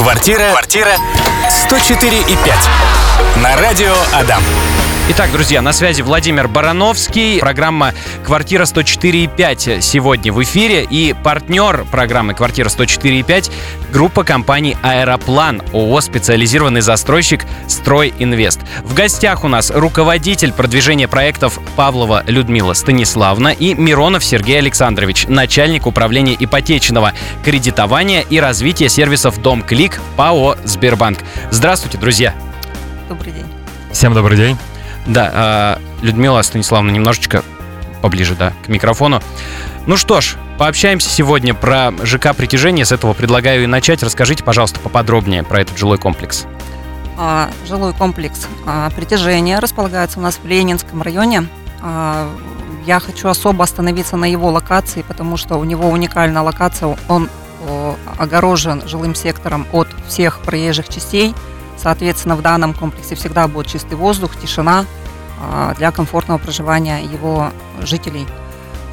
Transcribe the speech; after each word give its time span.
Квартира. 0.00 0.48
Квартира. 0.52 0.92
104 1.50 2.20
и 2.20 2.36
5. 2.36 2.36
На 3.36 3.54
радио 3.56 3.94
Адам. 4.14 4.42
Итак, 5.08 5.32
друзья, 5.32 5.60
на 5.60 5.72
связи 5.72 6.02
Владимир 6.02 6.46
Барановский. 6.46 7.40
Программа 7.40 7.94
«Квартира 8.24 8.64
104,5» 8.64 9.80
сегодня 9.80 10.32
в 10.32 10.42
эфире. 10.42 10.86
И 10.88 11.14
партнер 11.14 11.84
программы 11.90 12.34
«Квартира 12.34 12.68
104,5»— 12.68 13.50
группа 13.92 14.22
компаний 14.22 14.76
«Аэроплан», 14.82 15.62
ООО 15.72 16.00
«Специализированный 16.00 16.80
застройщик 16.80 17.44
Строй 17.66 18.14
Инвест». 18.18 18.60
В 18.84 18.94
гостях 18.94 19.42
у 19.42 19.48
нас 19.48 19.72
руководитель 19.74 20.52
продвижения 20.52 21.08
проектов 21.08 21.58
Павлова 21.76 22.22
Людмила 22.26 22.74
Станиславна 22.74 23.48
и 23.48 23.74
Миронов 23.74 24.24
Сергей 24.24 24.58
Александрович, 24.58 25.26
начальник 25.26 25.86
управления 25.86 26.36
ипотечного 26.38 27.14
кредитования 27.44 28.20
и 28.20 28.38
развития 28.38 28.88
сервисов 28.88 29.38
«Дом 29.42 29.62
Клик» 29.62 30.00
ПАО 30.16 30.56
«Сбербанк». 30.64 31.18
Здравствуйте, 31.50 31.98
друзья! 31.98 32.34
Добрый 33.08 33.32
день. 33.32 33.46
Всем 33.92 34.14
добрый 34.14 34.36
день. 34.36 34.56
Да, 35.06 35.78
э, 36.00 36.04
Людмила 36.04 36.42
Станиславовна, 36.42 36.90
немножечко 36.90 37.42
поближе, 38.00 38.34
да, 38.34 38.52
к 38.64 38.68
микрофону. 38.68 39.22
Ну 39.86 39.96
что 39.96 40.20
ж, 40.20 40.36
пообщаемся 40.58 41.08
сегодня 41.08 41.54
про 41.54 41.92
ЖК 42.02 42.34
«Притяжение». 42.34 42.84
С 42.84 42.92
этого 42.92 43.12
предлагаю 43.12 43.64
и 43.64 43.66
начать. 43.66 44.02
Расскажите, 44.02 44.44
пожалуйста, 44.44 44.80
поподробнее 44.80 45.42
про 45.42 45.60
этот 45.60 45.78
жилой 45.78 45.98
комплекс. 45.98 46.46
А, 47.18 47.50
жилой 47.66 47.92
комплекс 47.92 48.46
а, 48.66 48.90
«Притяжение» 48.90 49.58
располагается 49.58 50.18
у 50.18 50.22
нас 50.22 50.38
в 50.42 50.46
Ленинском 50.46 51.02
районе. 51.02 51.48
А, 51.82 52.28
я 52.86 53.00
хочу 53.00 53.28
особо 53.28 53.64
остановиться 53.64 54.16
на 54.16 54.30
его 54.30 54.50
локации, 54.50 55.02
потому 55.02 55.36
что 55.36 55.56
у 55.56 55.64
него 55.64 55.88
уникальная 55.88 56.42
локация. 56.42 56.96
Он 57.08 57.28
огорожен 58.16 58.88
жилым 58.88 59.14
сектором 59.14 59.66
от 59.72 59.88
всех 60.08 60.38
проезжих 60.40 60.88
частей– 60.88 61.34
Соответственно, 61.82 62.36
в 62.36 62.42
данном 62.42 62.74
комплексе 62.74 63.14
всегда 63.14 63.48
будет 63.48 63.66
чистый 63.66 63.94
воздух, 63.94 64.36
тишина 64.36 64.84
а, 65.40 65.74
для 65.74 65.90
комфортного 65.92 66.38
проживания 66.38 67.02
его 67.02 67.50
жителей. 67.80 68.26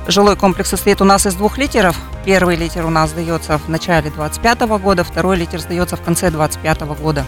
Жилой 0.07 0.37
комплекс 0.37 0.69
состоит 0.69 1.01
у 1.01 1.05
нас 1.05 1.25
из 1.25 1.35
двух 1.35 1.57
литеров. 1.57 1.97
Первый 2.23 2.55
литер 2.55 2.85
у 2.85 2.89
нас 2.89 3.09
сдается 3.09 3.57
в 3.57 3.67
начале 3.67 4.09
2025 4.09 4.61
года, 4.81 5.03
второй 5.03 5.35
литер 5.35 5.59
сдается 5.59 5.97
в 5.97 6.01
конце 6.01 6.31
2025 6.31 6.81
года. 7.01 7.25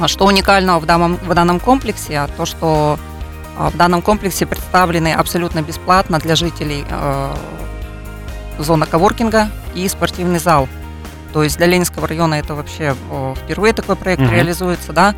А 0.00 0.08
что 0.08 0.24
уникального 0.24 0.80
в 0.80 0.86
данном, 0.86 1.16
в 1.16 1.34
данном 1.34 1.60
комплексе? 1.60 2.20
А 2.20 2.28
то, 2.28 2.46
что 2.46 2.98
в 3.58 3.76
данном 3.76 4.00
комплексе 4.00 4.46
представлены 4.46 5.12
абсолютно 5.12 5.60
бесплатно 5.60 6.18
для 6.18 6.34
жителей 6.34 6.86
зона 8.58 8.86
коворкинга 8.86 9.50
и 9.74 9.86
спортивный 9.88 10.38
зал– 10.38 10.66
то 11.32 11.42
есть 11.42 11.56
для 11.56 11.66
Ленинского 11.66 12.06
района 12.06 12.34
это 12.34 12.54
вообще 12.54 12.94
впервые 13.44 13.72
такой 13.72 13.96
проект 13.96 14.22
угу. 14.22 14.30
реализуется, 14.30 14.92
да. 14.92 15.14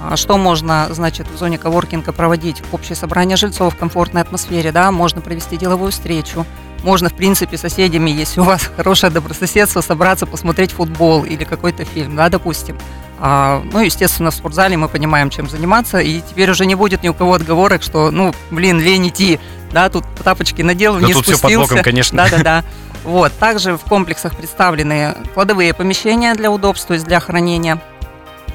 А 0.00 0.16
что 0.16 0.36
можно, 0.36 0.88
значит, 0.90 1.28
в 1.28 1.38
зоне 1.38 1.58
коворкинга 1.58 2.12
проводить? 2.12 2.62
Общее 2.72 2.96
собрание 2.96 3.36
жильцов 3.36 3.74
в 3.74 3.76
комфортной 3.76 4.22
атмосфере, 4.22 4.72
да, 4.72 4.90
можно 4.90 5.20
провести 5.20 5.56
деловую 5.56 5.92
встречу, 5.92 6.44
можно, 6.82 7.08
в 7.08 7.14
принципе, 7.14 7.56
соседями, 7.56 8.10
если 8.10 8.40
у 8.40 8.44
вас 8.44 8.68
хорошее 8.76 9.12
добрососедство, 9.12 9.80
собраться, 9.80 10.26
посмотреть 10.26 10.72
футбол 10.72 11.24
или 11.24 11.44
какой-то 11.44 11.84
фильм, 11.84 12.16
да, 12.16 12.28
допустим. 12.28 12.78
А, 13.20 13.62
ну, 13.72 13.78
естественно, 13.78 14.32
в 14.32 14.34
спортзале 14.34 14.76
мы 14.76 14.88
понимаем, 14.88 15.30
чем 15.30 15.48
заниматься, 15.48 15.98
и 16.00 16.20
теперь 16.20 16.50
уже 16.50 16.66
не 16.66 16.74
будет 16.74 17.04
ни 17.04 17.08
у 17.08 17.14
кого 17.14 17.34
отговорок, 17.34 17.82
что, 17.84 18.10
ну, 18.10 18.34
блин, 18.50 18.80
лень 18.80 19.08
идти, 19.08 19.38
да, 19.70 19.88
тут 19.88 20.04
тапочки 20.24 20.62
надел, 20.62 20.94
да 20.94 21.06
не 21.06 21.12
тут 21.12 21.24
спустился. 21.26 21.46
Все 21.46 21.58
под 21.58 21.68
боком, 21.68 21.84
конечно. 21.84 22.16
Да-да-да. 22.16 22.64
Вот. 23.04 23.32
Также 23.38 23.76
в 23.76 23.84
комплексах 23.84 24.36
представлены 24.36 25.14
кладовые 25.34 25.74
помещения 25.74 26.34
для 26.34 26.50
удобства, 26.50 26.88
то 26.88 26.94
есть 26.94 27.06
для 27.06 27.20
хранения. 27.20 27.80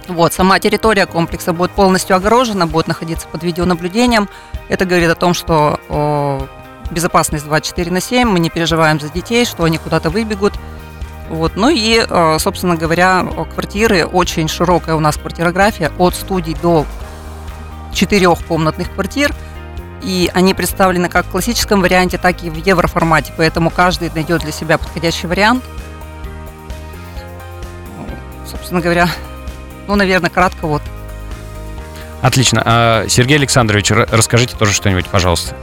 Вот, 0.08 0.32
сама 0.32 0.58
территория 0.60 1.06
комплекса 1.06 1.52
будет 1.52 1.72
полностью 1.72 2.16
огорожена, 2.16 2.66
будет 2.66 2.88
находиться 2.88 3.28
под 3.28 3.44
видеонаблюдением. 3.44 4.30
Это 4.70 4.86
говорит 4.86 5.10
о 5.10 5.16
том, 5.16 5.34
что 5.34 5.82
о, 5.90 6.48
безопасность 6.92 7.44
24 7.44 7.92
на 7.92 8.00
7, 8.00 8.30
мы 8.30 8.40
не 8.40 8.50
переживаем 8.50 9.02
за 9.02 9.10
детей, 9.10 9.44
что 9.46 9.66
они 9.66 9.78
куда-то 9.78 10.10
выбегут. 10.10 10.54
Вот. 11.30 11.58
Ну 11.58 11.70
и, 11.70 12.06
собственно 12.40 12.78
говоря, 12.78 13.28
квартиры, 13.54 14.06
очень 14.06 14.48
широкая 14.48 14.96
у 14.96 15.02
нас 15.02 15.18
квартирография, 15.18 15.92
от 15.98 16.16
студий 16.16 16.56
до 16.62 16.86
четырехкомнатных 17.94 18.94
квартир– 18.94 19.34
и 20.04 20.30
они 20.34 20.54
представлены 20.54 21.10
как 21.10 21.26
в 21.26 21.30
классическом 21.30 21.82
варианте, 21.82 22.18
так 22.18 22.44
и 22.44 22.50
в 22.50 22.56
евроформате, 22.56 23.34
поэтому 23.36 23.70
каждый 23.70 24.12
найдет 24.14 24.42
для 24.42 24.52
себя 24.52 24.78
подходящий 24.78 25.28
вариант. 25.28 25.64
Собственно 28.46 28.82
говоря, 28.82 29.10
ну, 29.88 29.96
наверное, 29.96 30.30
кратко 30.30 30.68
вот. 30.68 30.82
Отлично. 32.22 32.62
А, 32.66 33.06
Сергей 33.08 33.38
Александрович, 33.38 33.92
расскажите 33.92 34.56
тоже 34.56 34.74
что-нибудь, 34.74 35.08
пожалуйста. 35.08 35.56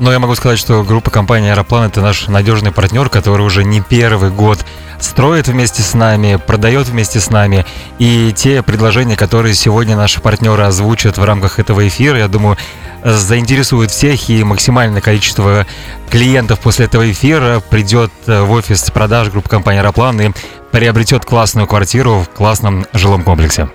Ну, 0.00 0.10
я 0.10 0.18
могу 0.18 0.34
сказать, 0.34 0.58
что 0.58 0.82
группа 0.82 1.10
компании 1.10 1.50
«Аэроплан»— 1.50 1.84
это 1.90 2.00
наш 2.00 2.26
надежный 2.26 2.72
партнер, 2.72 3.10
который 3.10 3.42
уже 3.42 3.64
не 3.64 3.82
первый 3.82 4.30
год 4.30 4.64
строит 4.98 5.46
вместе 5.46 5.82
с 5.82 5.92
нами, 5.92 6.36
продает 6.36 6.88
вместе 6.88 7.20
с 7.20 7.28
нами. 7.28 7.66
И 7.98 8.32
те 8.34 8.62
предложения, 8.62 9.14
которые 9.14 9.54
сегодня 9.54 9.96
наши 9.96 10.22
партнеры 10.22 10.62
озвучат 10.62 11.18
в 11.18 11.24
рамках 11.24 11.58
этого 11.58 11.86
эфира, 11.86 12.16
я 12.16 12.28
думаю, 12.28 12.56
заинтересует 13.04 13.90
всех 13.90 14.30
и 14.30 14.42
максимальное 14.42 15.02
количество 15.02 15.66
клиентов 16.08 16.60
после 16.60 16.86
этого 16.86 17.10
эфира 17.10 17.60
придет 17.60 18.10
э, 18.26 18.40
в 18.40 18.52
офис 18.52 18.90
продаж 18.90 19.28
группы 19.28 19.50
компании 19.50 19.80
«Аэроплан» 19.80 20.18
и 20.18 20.30
приобретет 20.72 21.26
классную 21.26 21.66
квартиру 21.66 22.20
в 22.20 22.34
классном 22.34 22.86
жилом 22.94 23.22
комплексе. 23.22 23.68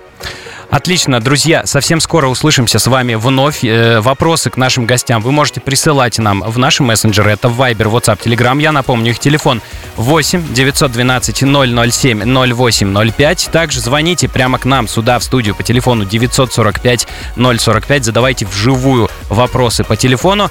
Отлично, 0.70 1.20
друзья, 1.20 1.64
совсем 1.64 2.00
скоро 2.00 2.26
услышимся 2.26 2.78
с 2.78 2.86
вами 2.88 3.14
вновь. 3.14 3.64
Э, 3.64 4.00
вопросы 4.00 4.50
к 4.50 4.56
нашим 4.56 4.84
гостям 4.84 5.22
вы 5.22 5.30
можете 5.30 5.60
присылать 5.60 6.18
нам 6.18 6.42
в 6.42 6.58
наши 6.58 6.82
мессенджеры. 6.82 7.30
Это 7.30 7.48
Viber, 7.48 7.90
WhatsApp, 7.90 8.20
Telegram. 8.22 8.60
Я 8.60 8.72
напомню, 8.72 9.12
их 9.12 9.20
телефон 9.20 9.62
8 9.96 10.52
912 10.52 11.36
007 11.36 12.22
0805. 12.24 13.48
Также 13.52 13.80
звоните 13.80 14.28
прямо 14.28 14.58
к 14.58 14.64
нам 14.64 14.88
сюда 14.88 15.18
в 15.20 15.24
студию 15.24 15.54
по 15.54 15.62
телефону 15.62 16.04
945 16.04 17.06
045. 17.36 18.04
Задавайте 18.04 18.44
вживую 18.44 19.08
вопросы 19.28 19.84
по 19.84 19.96
телефону. 19.96 20.50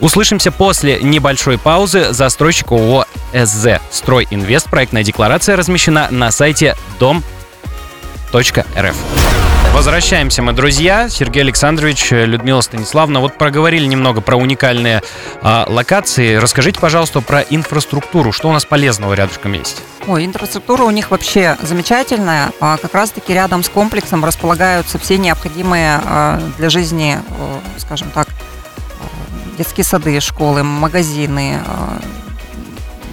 Услышимся 0.00 0.50
после 0.50 1.00
небольшой 1.02 1.58
паузы. 1.58 2.12
Застройщик 2.12 2.72
ООО 2.72 3.04
СЗ 3.34 3.80
«Стройинвест». 3.90 4.70
Проектная 4.70 5.04
декларация 5.04 5.56
размещена 5.56 6.08
на 6.10 6.30
сайте 6.30 6.76
дом.рф. 8.32 8.96
Возвращаемся 9.72 10.42
мы, 10.42 10.52
друзья. 10.52 11.08
Сергей 11.08 11.42
Александрович, 11.42 12.10
Людмила 12.10 12.60
Станиславовна. 12.60 13.20
Вот 13.20 13.38
проговорили 13.38 13.86
немного 13.86 14.20
про 14.20 14.36
уникальные 14.36 15.02
э, 15.42 15.64
локации. 15.68 16.34
Расскажите, 16.34 16.80
пожалуйста, 16.80 17.20
про 17.20 17.40
инфраструктуру. 17.42 18.32
Что 18.32 18.48
у 18.48 18.52
нас 18.52 18.64
полезного 18.64 19.14
рядышком 19.14 19.52
есть? 19.52 19.82
Ой, 20.06 20.26
инфраструктура 20.26 20.82
у 20.82 20.90
них 20.90 21.12
вообще 21.12 21.56
замечательная. 21.62 22.50
А 22.60 22.78
как 22.78 22.94
раз-таки 22.94 23.32
рядом 23.32 23.62
с 23.62 23.68
комплексом 23.68 24.24
располагаются 24.24 24.98
все 24.98 25.18
необходимые 25.18 26.00
э, 26.04 26.40
для 26.58 26.68
жизни, 26.68 27.18
э, 27.18 27.58
скажем 27.78 28.10
так, 28.10 28.28
детские 29.56 29.84
сады, 29.84 30.18
школы, 30.20 30.62
магазины, 30.62 31.60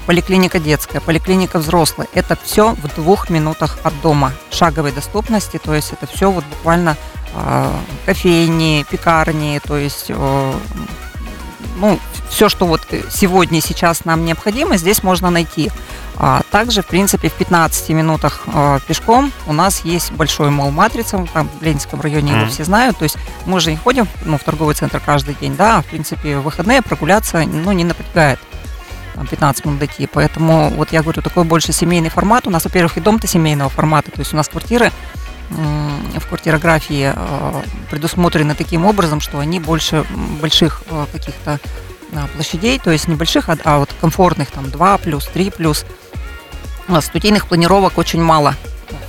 поликлиника 0.07 0.59
детская, 0.59 1.01
поликлиника 1.01 1.59
взрослая. 1.59 2.07
Это 2.13 2.37
все 2.41 2.71
в 2.71 2.95
двух 2.95 3.29
минутах 3.29 3.77
от 3.83 3.93
дома 4.01 4.31
шаговой 4.49 4.93
доступности, 4.93 5.59
то 5.63 5.75
есть 5.75 5.91
это 5.91 6.07
все 6.07 6.31
вот 6.31 6.45
буквально 6.45 6.95
э, 7.35 7.73
кофейни, 8.05 8.85
пекарни, 8.89 9.59
то 9.63 9.77
есть 9.77 10.05
э, 10.07 10.53
ну, 11.75 11.99
все, 12.29 12.47
что 12.49 12.65
вот 12.65 12.81
сегодня 13.09 13.59
и 13.59 13.61
сейчас 13.61 14.05
нам 14.05 14.25
необходимо, 14.25 14.77
здесь 14.77 15.03
можно 15.03 15.29
найти. 15.29 15.69
А 16.19 16.41
также, 16.49 16.81
в 16.81 16.87
принципе, 16.87 17.29
в 17.29 17.33
15 17.33 17.89
минутах 17.89 18.43
э, 18.47 18.79
пешком 18.87 19.31
у 19.45 19.53
нас 19.53 19.81
есть 19.81 20.11
большой 20.13 20.49
мол 20.49 20.71
матрица, 20.71 21.27
там 21.33 21.49
в 21.59 21.61
Ленинском 21.61 22.01
районе 22.01 22.31
mm-hmm. 22.31 22.39
его 22.39 22.49
все 22.49 22.63
знают, 22.63 22.97
то 22.97 23.03
есть 23.03 23.17
мы 23.45 23.59
же 23.59 23.71
не 23.71 23.77
ходим 23.77 24.07
ну, 24.25 24.37
в 24.37 24.43
торговый 24.43 24.73
центр 24.73 25.01
каждый 25.05 25.35
день, 25.35 25.55
да, 25.55 25.81
в 25.81 25.85
принципе, 25.85 26.37
в 26.37 26.43
выходные 26.43 26.81
прогуляться 26.81 27.43
ну, 27.45 27.71
не 27.73 27.83
напрягает 27.83 28.39
там, 29.17 29.27
15 29.27 29.65
минут 29.65 29.79
дойти. 29.79 30.07
Поэтому 30.07 30.69
вот 30.69 30.91
я 30.91 31.01
говорю, 31.01 31.21
такой 31.21 31.43
больше 31.43 31.73
семейный 31.73 32.09
формат. 32.09 32.47
У 32.47 32.49
нас, 32.49 32.63
во-первых, 32.63 32.97
и 32.97 33.01
дом-то 33.01 33.27
семейного 33.27 33.69
формата. 33.69 34.11
То 34.11 34.19
есть 34.19 34.33
у 34.33 34.37
нас 34.37 34.47
квартиры 34.47 34.91
в 35.49 36.27
квартирографии 36.27 37.13
э, 37.15 37.61
предусмотрены 37.89 38.53
таким 38.53 38.85
образом, 38.85 39.21
что 39.21 39.39
они 39.39 39.59
больше 39.61 40.05
больших 40.41 40.83
э, 40.89 41.05
каких-то 41.11 41.59
площадей, 42.35 42.79
то 42.79 42.91
есть 42.91 43.07
небольших, 43.07 43.49
а, 43.49 43.57
а 43.63 43.79
вот 43.79 43.89
комфортных, 43.99 44.51
там 44.51 44.69
2 44.69 44.97
плюс, 44.97 45.25
3 45.27 45.51
плюс. 45.51 45.85
Студийных 47.01 47.47
планировок 47.47 47.97
очень 47.97 48.21
мало 48.21 48.55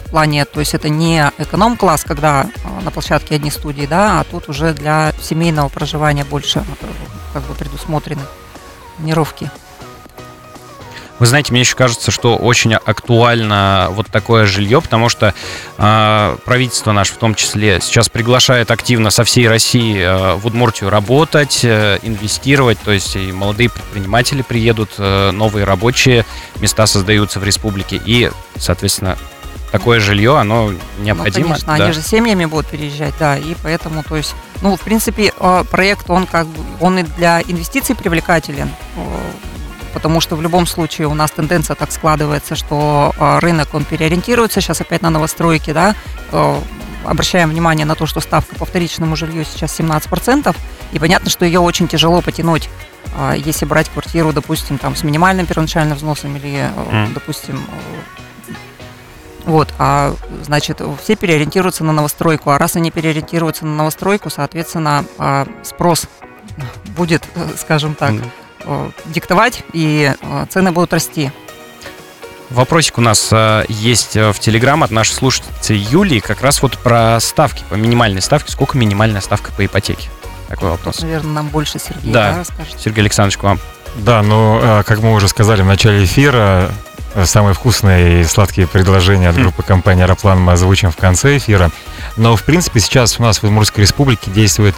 в 0.05 0.11
плане, 0.11 0.45
то 0.45 0.59
есть 0.59 0.75
это 0.75 0.89
не 0.89 1.31
эконом-класс, 1.39 2.05
когда 2.05 2.45
э, 2.45 2.85
на 2.85 2.91
площадке 2.91 3.37
одни 3.37 3.51
студии, 3.51 3.87
да, 3.87 4.21
а 4.21 4.25
тут 4.25 4.49
уже 4.49 4.73
для 4.75 5.13
семейного 5.21 5.69
проживания 5.69 6.25
больше 6.25 6.65
как 7.33 7.43
бы 7.43 7.55
предусмотрены 7.55 8.23
планировки. 8.97 9.51
Вы 11.19 11.27
знаете, 11.27 11.53
мне 11.53 11.61
еще 11.61 11.75
кажется, 11.75 12.11
что 12.11 12.37
очень 12.37 12.75
актуально 12.75 13.89
вот 13.91 14.07
такое 14.07 14.47
жилье, 14.47 14.81
потому 14.81 15.09
что 15.09 15.35
э, 15.77 16.37
правительство 16.45 16.93
наше 16.93 17.15
в 17.15 17.17
том 17.17 17.35
числе 17.35 17.81
сейчас 17.81 18.09
приглашает 18.09 18.71
активно 18.71 19.11
со 19.11 19.25
всей 19.25 19.49
России 19.49 19.99
э, 19.99 20.35
в 20.35 20.47
Удмуртию 20.47 20.91
работать, 20.91 21.61
э, 21.65 21.99
инвестировать, 22.03 22.79
то 22.79 22.93
есть 22.93 23.17
и 23.17 23.33
молодые 23.33 23.69
предприниматели 23.69 24.43
приедут, 24.43 24.91
э, 24.99 25.31
новые 25.33 25.65
рабочие 25.65 26.25
места 26.61 26.87
создаются 26.87 27.41
в 27.41 27.45
республике, 27.45 28.01
и, 28.05 28.31
соответственно, 28.57 29.19
такое 29.71 30.01
жилье, 30.01 30.37
оно 30.37 30.73
необходимо. 30.99 31.49
Ну, 31.49 31.55
конечно, 31.55 31.77
да. 31.77 31.85
они 31.85 31.93
же 31.93 32.03
семьями 32.03 32.45
будут 32.45 32.69
переезжать, 32.69 33.15
да, 33.19 33.37
и 33.37 33.55
поэтому, 33.63 34.03
то 34.03 34.17
есть, 34.17 34.35
ну, 34.63 34.77
в 34.77 34.81
принципе, 34.81 35.33
э, 35.39 35.65
проект, 35.71 36.11
он 36.11 36.27
как 36.27 36.47
бы, 36.47 36.63
он 36.81 36.99
и 36.99 37.03
для 37.03 37.43
инвестиций 37.43 37.95
привлекателен, 37.95 38.71
э, 38.97 39.01
потому 39.99 40.21
что 40.21 40.37
в 40.37 40.43
любом 40.43 40.65
случае 40.65 41.09
у 41.09 41.15
нас 41.15 41.33
тенденция 41.33 41.75
так 41.75 41.91
складывается, 41.91 42.55
что 42.55 43.13
э, 43.19 43.39
рынок, 43.41 43.75
он 43.75 43.85
переориентируется 43.85 44.61
сейчас 44.61 44.81
опять 44.81 45.03
на 45.03 45.11
новостройки, 45.11 45.73
да, 45.73 45.97
обращаем 47.05 47.51
внимание 47.51 47.85
на 47.85 47.97
то, 47.97 48.07
что 48.07 48.21
ставка 48.21 48.55
по 48.55 48.65
вторичному 48.65 49.17
жилью 49.17 49.45
сейчас 49.45 49.81
17%, 49.81 50.55
и 50.93 50.99
понятно, 51.01 51.31
что 51.31 51.45
ее 51.45 51.59
очень 51.59 51.89
тяжело 51.89 52.21
потянуть 52.21 52.69
если 53.37 53.65
брать 53.65 53.89
квартиру, 53.89 54.33
допустим, 54.33 54.79
там 54.79 54.95
с 54.95 55.03
минимальным 55.03 55.47
первоначальным 55.47 55.97
взносом 55.97 56.37
или, 56.37 56.71
mm. 56.71 57.15
допустим, 57.15 57.61
вот, 59.47 59.73
а 59.79 60.15
значит, 60.43 60.81
все 61.03 61.17
переориентируются 61.17 61.83
на 61.83 61.93
новостройку, 61.93 62.51
а 62.51 62.59
раз 62.59 62.77
они 62.77 62.91
переориентируются 62.91 63.67
на 63.67 63.75
новостройку, 63.75 64.31
соответственно, 64.31 65.05
спрос 65.65 66.07
будет, 66.97 67.25
э, 67.35 67.49
скажем 67.57 67.95
так, 67.95 68.13
mm. 68.13 68.31
Диктовать, 69.07 69.63
и 69.73 70.15
э, 70.21 70.47
цены 70.51 70.73
будут 70.73 70.93
расти. 70.93 71.31
Вопросик 72.51 72.99
у 72.99 73.01
нас 73.01 73.29
э, 73.31 73.65
есть 73.69 74.15
в 74.15 74.35
Телеграм 74.39 74.83
от 74.83 74.91
нашей 74.91 75.13
слушательницы 75.13 75.75
Юлии, 75.75 76.21
как 76.21 76.41
раз 76.43 76.63
вот 76.63 76.79
про 76.79 77.19
ставки, 77.21 77.65
по 77.69 77.75
минимальной 77.75 78.23
ставке. 78.23 78.53
Сколько 78.53 78.79
минимальная 78.79 79.21
ставка 79.21 79.53
по 79.53 79.65
ипотеке? 79.65 80.09
Такой 80.49 80.71
вопрос. 80.71 81.01
Наверное, 81.01 81.33
нам 81.33 81.49
больше 81.49 81.79
Сергей 81.79 82.13
да, 82.13 82.33
да 82.33 82.39
расскажет. 82.39 82.81
Сергей 82.81 83.01
Александрович, 83.03 83.37
к 83.37 83.43
вам. 83.43 83.61
Да, 83.97 84.23
ну, 84.23 84.83
как 84.87 85.01
мы 85.01 85.13
уже 85.13 85.29
сказали 85.29 85.63
в 85.63 85.67
начале 85.67 86.05
эфира, 86.05 86.71
самые 87.25 87.55
вкусные 87.55 88.21
и 88.21 88.25
сладкие 88.25 88.67
предложения 88.67 89.29
от 89.29 89.37
группы 89.37 89.63
компании 89.63 90.03
«Аэроплан» 90.05 90.41
мы 90.41 90.53
озвучим 90.53 90.91
в 90.91 90.97
конце 90.97 91.37
эфира. 91.37 91.71
Но, 92.17 92.37
в 92.37 92.43
принципе, 92.45 92.81
сейчас 92.81 93.19
у 93.19 93.23
нас 93.23 93.39
в 93.39 93.45
Удмуртской 93.45 93.83
республике 93.83 94.31
действует 94.31 94.75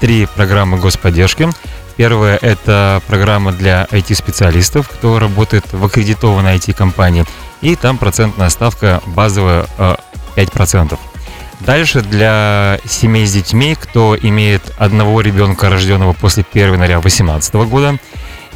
три 0.00 0.26
программы 0.26 0.78
господдержки. 0.78 1.48
Первая– 1.96 2.38
это 2.42 3.00
программа 3.06 3.52
для 3.52 3.86
IT-специалистов, 3.90 4.88
кто 4.88 5.18
работает 5.18 5.72
в 5.72 5.84
аккредитованной 5.84 6.56
IT-компании. 6.56 7.24
И 7.60 7.76
там 7.76 7.98
процентная 7.98 8.48
ставка 8.50 9.00
базовая 9.06 9.66
5%. 10.36 10.92
Э, 10.92 10.96
Дальше 11.60 12.02
для 12.02 12.78
семей 12.84 13.26
с 13.26 13.32
детьми, 13.32 13.76
кто 13.80 14.16
имеет 14.20 14.74
одного 14.76 15.20
ребенка, 15.20 15.70
рожденного 15.70 16.12
после 16.12 16.44
1 16.50 16.74
января 16.74 17.00
2018 17.00 17.54
года, 17.54 17.96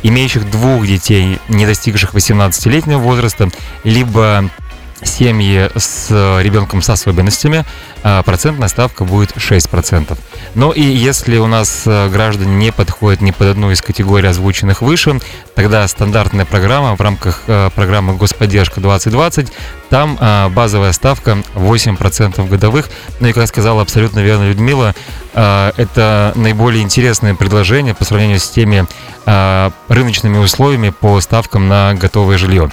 имеющих 0.02 0.50
двух 0.50 0.86
детей, 0.86 1.38
не 1.48 1.64
достигших 1.64 2.14
18-летнего 2.14 2.98
возраста, 2.98 3.48
либо 3.84 4.50
семьи 5.02 5.70
с 5.76 6.10
ребенком 6.42 6.82
с 6.82 6.90
особенностями, 6.90 7.64
а, 8.02 8.22
процентная 8.22 8.68
ставка 8.68 9.04
будет 9.04 9.32
6%. 9.36 10.18
Но 10.54 10.72
и 10.72 10.82
если 10.82 11.38
у 11.38 11.46
нас 11.46 11.82
а, 11.86 12.08
граждане 12.08 12.54
не 12.54 12.72
подходят 12.72 13.20
ни 13.20 13.30
под 13.30 13.48
одну 13.48 13.70
из 13.70 13.82
категорий, 13.82 14.28
озвученных 14.28 14.82
выше, 14.82 15.20
тогда 15.54 15.86
стандартная 15.88 16.44
программа 16.44 16.96
в 16.96 17.00
рамках 17.00 17.42
а, 17.48 17.70
программы 17.70 18.16
«Господдержка 18.16 18.80
2020», 18.80 19.50
там 19.90 20.18
базовая 20.52 20.92
ставка 20.92 21.38
8% 21.54 22.46
годовых. 22.46 22.90
Ну 23.20 23.28
и, 23.28 23.32
как 23.32 23.48
сказала 23.48 23.80
абсолютно 23.80 24.20
верно 24.20 24.46
Людмила, 24.46 24.94
это 25.32 26.32
наиболее 26.34 26.82
интересное 26.82 27.34
предложение 27.34 27.94
по 27.94 28.04
сравнению 28.04 28.38
с 28.38 28.50
теми 28.50 28.86
рыночными 29.88 30.36
условиями 30.36 30.90
по 30.90 31.18
ставкам 31.22 31.68
на 31.68 31.94
готовое 31.94 32.36
жилье. 32.36 32.70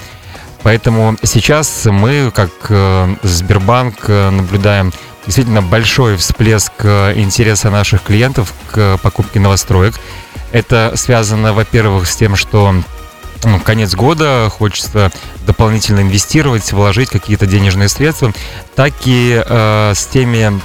Поэтому 0.66 1.16
сейчас 1.22 1.86
мы, 1.86 2.32
как 2.34 2.50
э, 2.70 3.16
Сбербанк, 3.22 4.06
э, 4.08 4.32
наблюдаем 4.32 4.92
действительно 5.24 5.62
большой 5.62 6.18
всплеск 6.18 6.74
э, 6.80 7.14
интереса 7.18 7.70
наших 7.70 8.02
клиентов 8.02 8.52
к 8.72 8.98
покупке 9.04 9.40
новостроек. 9.40 9.94
Это 10.52 10.94
связано, 10.96 11.54
во-первых, 11.54 12.08
с 12.08 12.16
тем, 12.16 12.36
что 12.36 12.74
ну, 13.44 13.60
конец 13.60 13.94
года, 13.94 14.50
хочется 14.50 15.12
дополнительно 15.46 16.00
инвестировать, 16.00 16.74
вложить 16.74 17.10
какие-то 17.10 17.46
денежные 17.46 17.88
средства, 17.88 18.34
так 18.74 18.92
и 19.06 19.40
э, 19.46 19.92
с 19.96 20.08
теми 20.08 20.60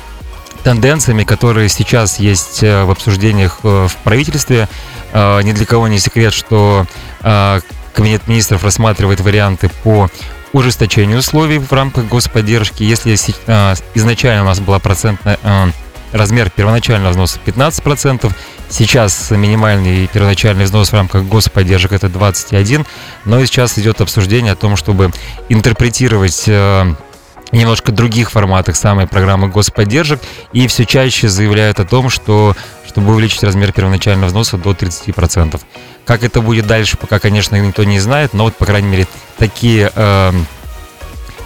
тенденциями, 0.64 1.24
которые 1.24 1.68
сейчас 1.68 2.18
есть 2.18 2.62
в 2.62 2.90
обсуждениях 2.90 3.58
в 3.62 3.90
правительстве. 4.02 4.68
Ни 5.12 5.52
для 5.52 5.64
кого 5.64 5.88
не 5.88 5.98
секрет, 5.98 6.34
что 6.34 6.86
Кабинет 7.92 8.26
министров 8.28 8.64
рассматривает 8.64 9.20
варианты 9.20 9.70
по 9.82 10.08
ужесточению 10.52 11.18
условий 11.18 11.58
в 11.58 11.72
рамках 11.72 12.06
господдержки. 12.06 12.82
Если 12.82 13.16
э, 13.46 13.74
изначально 13.94 14.42
у 14.42 14.46
нас 14.46 14.60
была 14.60 14.78
процентная 14.78 15.38
э, 15.42 15.66
размер 16.12 16.50
первоначального 16.50 17.12
взноса 17.12 17.38
15%, 17.44 18.32
сейчас 18.68 19.30
минимальный 19.30 20.08
первоначальный 20.08 20.64
взнос 20.64 20.90
в 20.90 20.94
рамках 20.94 21.24
господдержек 21.24 21.92
это 21.92 22.08
21%, 22.08 22.86
но 23.24 23.44
сейчас 23.44 23.78
идет 23.78 24.00
обсуждение 24.00 24.52
о 24.52 24.56
том, 24.56 24.76
чтобы 24.76 25.10
интерпретировать 25.48 26.44
э, 26.46 26.94
немножко 27.52 27.92
других 27.92 28.30
форматах 28.30 28.76
самой 28.76 29.06
программы 29.06 29.48
господдержек 29.48 30.20
и 30.52 30.66
все 30.66 30.84
чаще 30.84 31.28
заявляют 31.28 31.80
о 31.80 31.84
том, 31.84 32.10
что 32.10 32.56
чтобы 32.86 33.14
увеличить 33.14 33.44
размер 33.44 33.72
первоначального 33.72 34.28
взноса 34.28 34.56
до 34.56 34.72
30%. 34.72 35.60
Как 36.04 36.24
это 36.24 36.40
будет 36.40 36.66
дальше, 36.66 36.96
пока, 36.96 37.20
конечно, 37.20 37.54
никто 37.54 37.84
не 37.84 38.00
знает, 38.00 38.34
но 38.34 38.44
вот, 38.44 38.56
по 38.56 38.66
крайней 38.66 38.88
мере, 38.88 39.06
такие 39.38 39.92
э, 39.94 40.32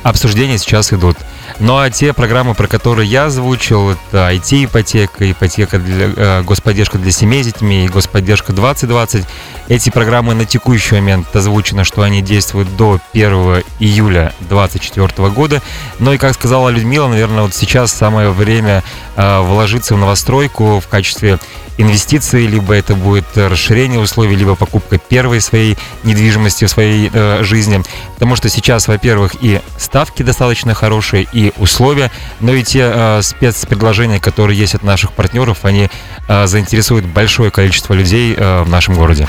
обсуждения 0.03 0.57
сейчас 0.57 0.93
идут. 0.93 1.19
Ну 1.61 1.79
а 1.79 1.91
те 1.91 2.13
программы, 2.13 2.55
про 2.55 2.67
которые 2.67 3.09
я 3.09 3.27
озвучил, 3.27 3.91
это 3.91 4.31
IT-ипотека, 4.33 5.31
ипотека 5.31 5.79
для 5.79 6.11
э, 6.17 6.43
господдержка 6.43 6.99
для 6.99 7.13
семей 7.13 7.43
с 7.43 7.47
детьми 7.47 7.85
и 7.85 7.89
господдержка 7.89 8.53
2020. 8.53 9.25
Эти 9.69 9.91
программы 9.91 10.35
на 10.35 10.45
текущий 10.45 10.95
момент 10.95 11.35
озвучено, 11.35 11.85
что 11.85 12.03
они 12.03 12.23
действуют 12.23 12.77
до 12.77 13.01
1 13.13 13.65
июля 13.79 14.33
2024 14.41 15.29
года. 15.31 15.63
Ну 15.99 16.13
и 16.13 16.19
как 16.19 16.35
сказала 16.35 16.69
Людмила, 16.69 17.09
наверное, 17.09 17.43
вот 17.43 17.55
сейчас 17.55 17.93
самое 17.93 18.31
время 18.31 18.83
э, 19.17 19.41
вложиться 19.41 19.95
в 19.95 19.99
новостройку 19.99 20.81
в 20.81 20.89
качестве 20.89 21.39
инвестиции, 21.77 22.47
либо 22.47 22.75
это 22.75 22.95
будет 22.95 23.27
расширение 23.37 23.99
условий, 23.99 24.37
либо 24.37 24.55
покупка 24.55 24.99
первой 24.99 25.41
своей 25.41 25.77
недвижимости 26.05 26.65
в 26.65 26.71
своей 26.71 27.11
э, 27.13 27.43
жизни. 27.43 27.83
Потому 28.15 28.37
что 28.37 28.49
сейчас, 28.49 28.89
во-первых, 28.89 29.37
и 29.41 29.61
ставки 29.77 30.23
достаточно 30.23 30.75
хорошие, 30.75 31.27
и 31.35 31.53
условия, 31.59 32.11
но 32.41 32.53
и 32.53 32.63
те 32.63 32.91
э, 32.95 33.23
спецпредложения, 33.23 34.21
которые 34.21 34.59
есть 34.59 34.75
от 34.75 34.83
наших 34.83 35.13
партнеров, 35.13 35.65
они 35.65 35.91
э, 36.29 36.47
заинтересуют 36.47 37.05
большое 37.05 37.51
количество 37.51 37.93
людей 37.93 38.35
э, 38.37 38.63
в 38.63 38.69
нашем 38.69 38.95
городе. 38.95 39.27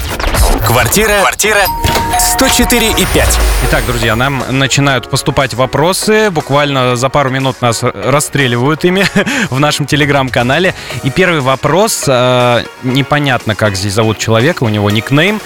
Квартира, 0.66 1.20
квартира 1.22 1.66
104 2.20 2.92
и 2.92 3.06
5. 3.06 3.40
Итак, 3.66 3.86
друзья, 3.86 4.16
нам 4.16 4.44
начинают 4.50 5.10
поступать 5.10 5.54
вопросы. 5.54 6.30
Буквально 6.32 6.96
за 6.96 7.10
пару 7.10 7.30
минут 7.30 7.62
нас 7.62 7.84
расстреливают 7.84 8.86
ими 8.86 9.06
в 9.50 9.60
нашем 9.60 9.86
телеграм-канале. 9.86 10.74
И 11.04 11.10
первый 11.10 11.42
вопрос, 11.42 12.06
э, 12.08 12.64
непонятно, 12.84 13.56
как 13.56 13.76
здесь 13.76 13.94
зовут 13.94 14.18
человека, 14.18 14.64
у 14.64 14.70
него 14.70 14.90
никнейм. 14.90 15.42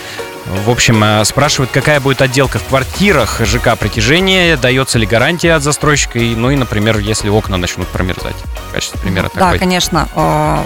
В 0.50 0.72
общем, 0.72 1.04
э, 1.04 1.24
спрашивают, 1.26 1.70
какая 1.70 2.00
будет 2.00 2.24
отделка 2.24 2.58
в 2.58 2.64
квартирах 2.64 3.40
ЖК 3.46 3.78
притяжения, 3.78 4.58
дается 4.58 4.98
ли 4.98 5.06
гарантия 5.06 5.54
от 5.54 5.62
застройщика, 5.62 6.18
и, 6.18 6.36
ну 6.36 6.50
и, 6.50 6.56
например, 6.56 6.98
если 6.98 7.30
окна 7.30 7.58
начнут 7.58 7.88
промерзать. 7.88 8.36
В 8.70 8.74
качестве 8.74 9.00
примера 9.00 9.30
Да, 9.36 9.42
такой. 9.42 9.60
конечно. 9.60 10.10
Э, 10.16 10.64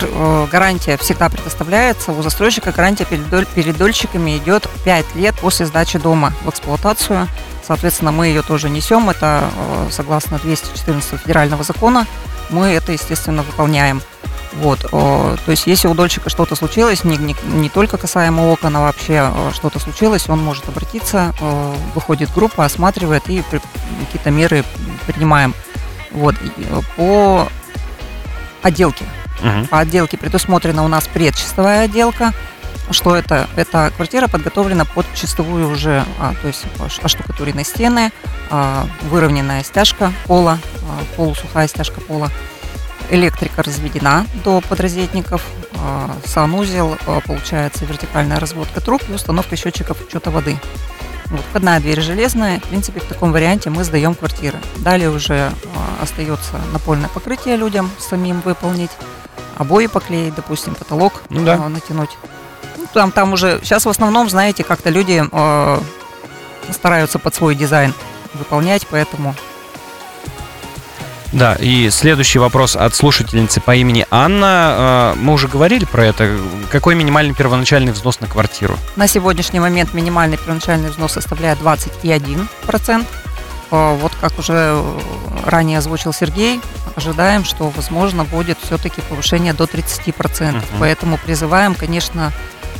э, 0.00 0.46
гарантия 0.50 0.96
всегда 0.96 1.28
предоставляется. 1.28 2.10
У 2.10 2.20
застройщика 2.22 2.72
гарантия 2.72 3.04
перед 3.04 3.76
дольщиками 3.76 4.36
идет 4.36 4.68
5 4.84 5.14
лет 5.14 5.36
после 5.36 5.64
сдачи 5.66 5.98
дома 6.00 6.32
в 6.44 6.50
эксплуатацию. 6.50 7.28
Соответственно, 7.64 8.10
мы 8.10 8.26
ее 8.26 8.42
тоже 8.42 8.68
несем. 8.68 9.10
Это 9.10 9.48
согласно 9.92 10.38
214 10.40 11.20
федерального 11.20 11.62
закона. 11.62 12.04
Мы 12.48 12.66
это, 12.68 12.90
естественно, 12.90 13.44
выполняем. 13.44 14.02
Вот, 14.54 14.80
то 14.90 15.38
есть 15.46 15.66
если 15.66 15.86
у 15.86 15.94
дольщика 15.94 16.28
что-то 16.28 16.56
случилось, 16.56 17.04
не, 17.04 17.16
не, 17.16 17.36
не 17.44 17.68
только 17.68 17.96
касаемо 17.96 18.50
окон, 18.50 18.76
а 18.76 18.80
вообще 18.80 19.30
что-то 19.54 19.78
случилось, 19.78 20.28
он 20.28 20.42
может 20.42 20.68
обратиться, 20.68 21.32
выходит 21.94 22.32
группа, 22.34 22.64
осматривает 22.64 23.28
и 23.28 23.44
какие-то 24.00 24.30
меры 24.30 24.64
принимаем. 25.06 25.54
Вот, 26.10 26.34
по 26.96 27.48
отделке. 28.62 29.04
Угу. 29.42 29.66
По 29.68 29.78
отделке 29.80 30.16
предусмотрена 30.16 30.84
у 30.84 30.88
нас 30.88 31.06
предчистовая 31.06 31.84
отделка. 31.84 32.32
что 32.90 33.14
это? 33.14 33.48
Это 33.56 33.92
квартира 33.94 34.26
подготовлена 34.26 34.84
под 34.84 35.06
чистовую 35.14 35.70
уже, 35.70 36.04
а, 36.18 36.34
то 36.40 36.48
есть 36.48 36.64
оштукатуренные 37.02 37.64
стены, 37.64 38.12
а, 38.50 38.86
выровненная 39.02 39.62
стяжка 39.62 40.12
пола, 40.26 40.58
а, 40.82 41.16
полусухая 41.16 41.68
стяжка 41.68 42.00
пола, 42.00 42.30
электрика 43.10 43.62
разведена 43.62 44.26
до 44.44 44.60
подрозетников, 44.60 45.44
а, 45.74 46.10
санузел, 46.24 46.96
а, 47.06 47.20
получается 47.20 47.84
вертикальная 47.84 48.38
разводка 48.40 48.80
труб 48.80 49.02
и 49.08 49.12
установка 49.12 49.56
счетчиков 49.56 50.00
учета 50.00 50.30
воды. 50.30 50.58
Вот, 51.26 51.40
входная 51.50 51.78
дверь 51.80 52.00
железная. 52.00 52.58
В 52.60 52.64
принципе, 52.64 53.00
в 53.00 53.04
таком 53.04 53.32
варианте 53.32 53.70
мы 53.70 53.84
сдаем 53.84 54.14
квартиры. 54.14 54.58
Далее 54.78 55.10
уже 55.10 55.52
а, 55.76 56.02
остается 56.02 56.60
напольное 56.72 57.08
покрытие 57.08 57.56
людям 57.56 57.90
самим 57.98 58.40
выполнить, 58.40 58.90
обои 59.56 59.86
поклеить, 59.86 60.34
допустим, 60.34 60.74
потолок 60.74 61.22
Ну 61.28 61.44
да. 61.44 61.68
натянуть. 61.68 62.10
Ну, 62.76 62.86
там, 62.92 63.12
там 63.12 63.32
уже 63.32 63.60
сейчас 63.62 63.86
в 63.86 63.88
основном, 63.88 64.28
знаете, 64.28 64.64
как-то 64.64 64.90
люди 64.90 65.22
э, 65.30 65.80
стараются 66.72 67.18
под 67.18 67.34
свой 67.34 67.54
дизайн 67.54 67.94
выполнять, 68.34 68.86
поэтому 68.90 69.34
Да, 71.32 71.54
и 71.60 71.90
следующий 71.90 72.38
вопрос 72.40 72.74
от 72.74 72.94
слушательницы 72.94 73.60
по 73.60 73.74
имени 73.74 74.04
Анна. 74.10 75.12
Э, 75.14 75.18
Мы 75.18 75.32
уже 75.32 75.46
говорили 75.46 75.84
про 75.84 76.04
это. 76.06 76.36
Какой 76.72 76.94
минимальный 76.96 77.34
первоначальный 77.34 77.92
взнос 77.92 78.20
на 78.20 78.26
квартиру? 78.26 78.76
на 78.96 79.06
сегодняшний 79.06 79.60
момент 79.60 79.94
минимальный 79.94 80.36
первоначальный 80.36 80.90
взнос 80.90 81.12
составляет 81.12 81.58
21%. 81.60 83.06
Э, 83.70 83.96
Вот 84.00 84.12
как 84.20 84.38
уже 84.40 84.52
э, 84.54 84.98
ранее 85.46 85.78
озвучил 85.78 86.12
Сергей, 86.12 86.60
ожидаем, 86.96 87.44
что 87.44 87.68
возможно 87.70 88.24
будет 88.24 88.58
все-таки 88.62 89.00
повышение 89.02 89.52
до 89.52 89.64
30%. 89.64 90.52
Мгм. 90.52 90.62
Поэтому 90.80 91.16
призываем, 91.18 91.76
конечно, 91.76 92.32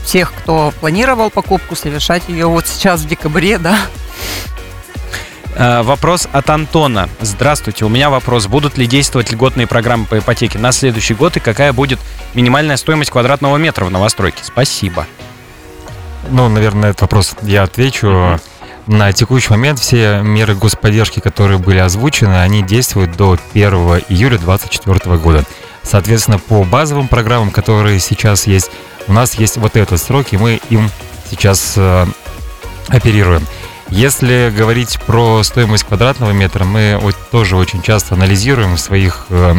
всех, 0.05 0.33
кто 0.33 0.73
планировал 0.81 1.31
покупку, 1.31 1.77
совершать 1.77 2.29
ее 2.29 2.47
вот 2.47 2.67
сейчас 2.67 3.03
в 3.03 3.07
декабре, 3.07 3.59
да, 3.59 3.79
Вопрос 5.57 6.29
от 6.33 6.49
Антона. 6.51 7.09
Здравствуйте, 7.21 7.85
у 7.85 7.89
меня 7.89 8.09
вопрос. 8.09 8.47
Будут 8.47 8.79
ли 8.79 8.87
действовать 8.87 9.33
льготные 9.33 9.67
программы 9.67 10.07
по 10.07 10.19
ипотеке 10.19 10.59
на 10.59 10.73
следующий 10.73 11.15
год 11.15 11.37
и 11.37 11.41
какая 11.41 11.73
будет 11.73 11.99
минимальная 12.35 12.77
стоимость 12.77 13.11
квадратного 13.11 13.57
метра 13.57 13.85
в 13.85 13.91
новостройке? 13.91 14.45
Спасибо. 14.45 15.07
Ну, 16.31 16.49
наверное, 16.49 16.83
на 16.83 16.87
этот 16.87 17.03
вопрос 17.03 17.35
я 17.43 17.65
отвечу. 17.65 18.39
На 18.87 19.13
текущий 19.13 19.51
момент 19.51 19.79
все 19.79 20.21
меры 20.23 20.55
господдержки, 20.55 21.21
которые 21.21 21.59
были 21.59 21.79
озвучены, 21.79 22.43
они 22.43 22.63
действуют 22.63 23.17
до 23.17 23.39
1 23.53 23.73
июля 24.09 24.39
2024 24.39 25.17
года. 25.17 25.45
Соответственно, 25.83 26.39
по 26.39 26.65
базовым 26.65 27.09
программам, 27.09 27.51
которые 27.51 28.01
сейчас 28.01 28.47
есть, 28.47 28.71
у 29.07 29.13
нас 29.13 29.35
есть 29.35 29.57
вот 29.57 29.77
этот 29.77 30.01
срок, 30.01 30.27
и 30.33 30.37
мы 30.37 30.61
им 30.71 30.91
сейчас 31.31 31.75
э, 31.77 32.07
оперируем. 32.89 33.47
Если 33.91 34.53
говорить 34.57 35.01
про 35.05 35.43
стоимость 35.43 35.85
квадратного 35.85 36.31
метра, 36.31 36.65
мы 36.65 36.99
тоже 37.33 37.57
очень 37.57 37.83
часто 37.83 38.15
анализируем 38.15 38.77
в 38.77 38.81
своих 38.81 39.27
э, 39.31 39.55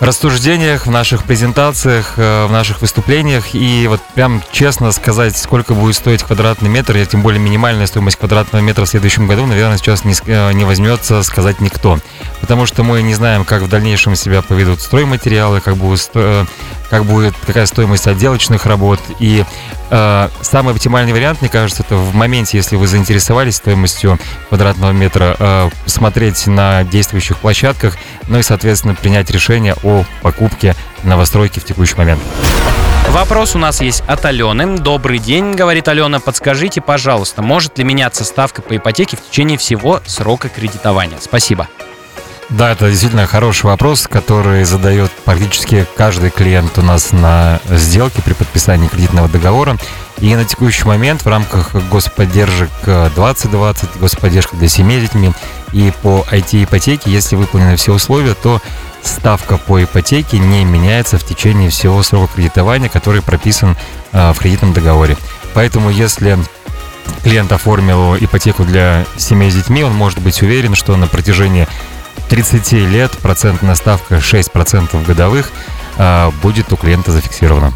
рассуждениях, 0.00 0.86
в 0.86 0.90
наших 0.90 1.24
презентациях, 1.24 2.14
э, 2.16 2.46
в 2.46 2.50
наших 2.52 2.80
выступлениях. 2.80 3.54
И 3.54 3.86
вот 3.88 4.00
прям 4.14 4.42
честно 4.50 4.92
сказать, 4.92 5.36
сколько 5.36 5.74
будет 5.74 5.94
стоить 5.94 6.22
квадратный 6.22 6.68
метр, 6.68 6.96
и 6.96 7.06
тем 7.06 7.22
более 7.22 7.40
минимальная 7.40 7.86
стоимость 7.86 8.16
квадратного 8.18 8.62
метра 8.62 8.84
в 8.84 8.88
следующем 8.88 9.26
году, 9.26 9.46
наверное, 9.46 9.78
сейчас 9.78 10.04
не, 10.04 10.14
э, 10.26 10.52
не 10.52 10.64
возьмется 10.64 11.22
сказать 11.22 11.60
никто. 11.60 11.98
Потому 12.40 12.66
что 12.66 12.82
мы 12.82 13.02
не 13.02 13.14
знаем, 13.14 13.44
как 13.44 13.62
в 13.62 13.68
дальнейшем 13.68 14.16
себя 14.16 14.42
поведут 14.42 14.80
стройматериалы, 14.80 15.60
как 15.60 15.76
будет, 15.76 16.00
сто- 16.00 16.20
э, 16.20 16.44
как 16.90 17.04
будет 17.04 17.34
какая 17.46 17.66
стоимость 17.66 18.06
отделочных 18.06 18.66
работ. 18.66 19.00
И 19.18 19.44
э, 19.90 20.28
самый 20.42 20.74
оптимальный 20.74 21.12
вариант, 21.12 21.40
мне 21.40 21.48
кажется, 21.50 21.82
это 21.82 21.96
в 21.96 22.14
моменте, 22.14 22.56
если 22.56 22.76
вы 22.76 22.86
заинтересовались 22.86 23.56
стоимостью 23.56 24.18
квадратного 24.48 24.92
метра, 24.92 25.36
э, 25.38 25.70
смотреть 25.86 26.46
на 26.46 26.84
действующих 26.84 27.38
площадках, 27.38 27.96
ну 28.28 28.38
и, 28.38 28.42
соответственно, 28.42 28.94
принять 28.94 29.30
решение 29.30 29.74
о 29.84 30.04
покупке 30.22 30.74
новостройки 31.04 31.60
в 31.60 31.64
текущий 31.64 31.96
момент. 31.96 32.20
Вопрос 33.10 33.54
у 33.54 33.58
нас 33.58 33.80
есть 33.80 34.02
от 34.08 34.24
Алены. 34.24 34.78
Добрый 34.78 35.18
день, 35.18 35.52
говорит 35.52 35.86
Алена. 35.86 36.18
Подскажите, 36.18 36.80
пожалуйста, 36.80 37.42
может 37.42 37.78
ли 37.78 37.84
меняться 37.84 38.24
ставка 38.24 38.60
по 38.60 38.76
ипотеке 38.76 39.16
в 39.16 39.22
течение 39.30 39.56
всего 39.56 40.00
срока 40.06 40.48
кредитования? 40.48 41.18
Спасибо. 41.20 41.68
Да, 42.50 42.70
это 42.70 42.90
действительно 42.90 43.26
хороший 43.26 43.66
вопрос, 43.66 44.06
который 44.06 44.64
задает 44.64 45.10
практически 45.24 45.86
каждый 45.96 46.30
клиент 46.30 46.78
у 46.78 46.82
нас 46.82 47.12
на 47.12 47.60
сделке 47.68 48.20
при 48.22 48.34
подписании 48.34 48.88
кредитного 48.88 49.28
договора. 49.28 49.76
И 50.18 50.34
на 50.36 50.44
текущий 50.44 50.84
момент 50.84 51.24
в 51.24 51.28
рамках 51.28 51.74
господдержек 51.90 52.70
э, 52.86 53.10
2020, 53.14 53.98
господдержка 53.98 54.56
для 54.56 54.68
семей 54.68 55.00
с 55.00 55.02
детьми 55.02 55.32
и 55.72 55.92
по 56.02 56.24
IT-ипотеке, 56.30 57.10
если 57.10 57.34
выполнены 57.34 57.76
все 57.76 57.92
условия, 57.92 58.34
то 58.34 58.62
ставка 59.02 59.56
по 59.56 59.82
ипотеке 59.82 60.38
не 60.38 60.64
меняется 60.64 61.18
в 61.18 61.24
течение 61.24 61.68
всего 61.70 62.02
срока 62.02 62.34
кредитования, 62.34 62.88
который 62.88 63.22
прописан 63.22 63.76
э, 64.12 64.32
в 64.32 64.38
кредитном 64.38 64.72
договоре. 64.72 65.16
Поэтому 65.52 65.90
если 65.90 66.38
клиент 67.22 67.50
оформил 67.52 68.16
ипотеку 68.16 68.64
для 68.64 69.04
семей 69.16 69.50
с 69.50 69.54
детьми, 69.54 69.82
он 69.82 69.94
может 69.94 70.20
быть 70.20 70.42
уверен, 70.42 70.74
что 70.74 70.96
на 70.96 71.06
протяжении 71.06 71.66
30 72.28 72.72
лет 72.72 73.10
процентная 73.18 73.74
ставка 73.74 74.16
6% 74.16 75.04
годовых 75.04 75.50
а, 75.98 76.30
будет 76.42 76.72
у 76.72 76.76
клиента 76.76 77.12
зафиксирована. 77.12 77.72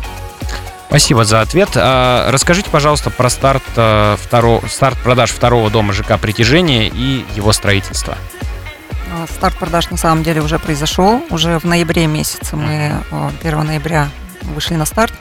Спасибо 0.89 1.25
за 1.25 1.43
ответ. 1.43 1.71
А, 1.77 2.31
Расскажите, 2.31 2.71
пожалуйста, 2.71 3.11
про 3.11 3.29
старт, 3.29 3.63
а, 3.77 4.17
второго, 4.17 4.67
старт 4.69 4.99
продаж 4.99 5.31
второго 5.31 5.71
дома 5.71 5.93
ЖК 5.93 6.19
«Притяжение» 6.19 6.89
и 6.89 7.27
его 7.37 7.53
строительство. 7.53 8.17
Старт 9.31 9.57
продаж 9.57 9.91
на 9.91 9.97
самом 9.99 10.23
деле 10.23 10.41
уже 10.41 10.59
произошел. 10.59 11.23
Уже 11.31 11.59
в 11.59 11.65
ноябре 11.65 12.07
месяце 12.07 12.57
мы 12.57 13.03
а, 13.11 13.31
1 13.43 13.67
ноября 13.67 14.09
вышли 14.43 14.77
на 14.77 14.87
старт. 14.87 15.13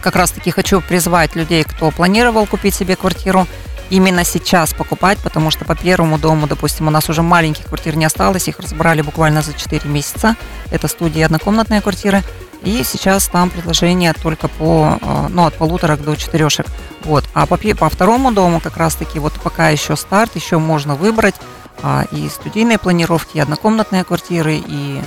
Как 0.00 0.14
раз 0.14 0.30
таки 0.30 0.52
хочу 0.52 0.80
призвать 0.80 1.34
людей, 1.34 1.64
кто 1.64 1.90
планировал 1.90 2.46
купить 2.46 2.72
себе 2.72 2.94
квартиру, 2.94 3.48
именно 3.92 4.24
сейчас 4.24 4.72
покупать, 4.72 5.18
потому 5.18 5.50
что 5.50 5.66
по 5.66 5.76
первому 5.76 6.18
дому, 6.18 6.46
допустим, 6.46 6.88
у 6.88 6.90
нас 6.90 7.10
уже 7.10 7.20
маленьких 7.20 7.66
квартир 7.66 7.94
не 7.94 8.06
осталось, 8.06 8.48
их 8.48 8.58
разобрали 8.58 9.02
буквально 9.02 9.42
за 9.42 9.52
4 9.52 9.86
месяца. 9.88 10.34
Это 10.70 10.88
студии 10.88 11.20
однокомнатные 11.20 11.82
квартиры. 11.82 12.22
И 12.62 12.84
сейчас 12.84 13.28
там 13.28 13.50
предложение 13.50 14.14
только 14.14 14.48
по, 14.48 14.98
э, 15.02 15.26
ну, 15.28 15.44
от 15.44 15.54
полуторок 15.54 16.02
до 16.02 16.16
четырешек. 16.16 16.66
Вот. 17.04 17.24
А 17.34 17.44
по, 17.44 17.58
по 17.58 17.90
второму 17.90 18.32
дому 18.32 18.60
как 18.60 18.78
раз-таки 18.78 19.18
вот 19.18 19.34
пока 19.34 19.68
еще 19.68 19.94
старт, 19.96 20.36
еще 20.36 20.58
можно 20.58 20.94
выбрать 20.94 21.34
а, 21.82 22.06
и 22.12 22.28
студийные 22.30 22.78
планировки, 22.78 23.36
и 23.36 23.40
однокомнатные 23.40 24.04
квартиры, 24.04 24.54
и, 24.54 25.02